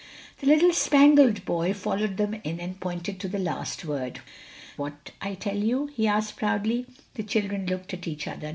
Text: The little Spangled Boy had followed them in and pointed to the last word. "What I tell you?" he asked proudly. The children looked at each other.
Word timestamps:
The 0.39 0.47
little 0.47 0.73
Spangled 0.73 1.45
Boy 1.45 1.67
had 1.67 1.77
followed 1.77 2.17
them 2.17 2.33
in 2.43 2.59
and 2.59 2.79
pointed 2.79 3.19
to 3.19 3.27
the 3.27 3.37
last 3.37 3.85
word. 3.85 4.19
"What 4.75 5.11
I 5.21 5.35
tell 5.35 5.57
you?" 5.57 5.91
he 5.93 6.07
asked 6.07 6.37
proudly. 6.37 6.87
The 7.13 7.21
children 7.23 7.67
looked 7.67 7.93
at 7.93 8.07
each 8.07 8.27
other. 8.27 8.49